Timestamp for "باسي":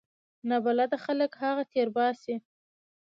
1.95-2.35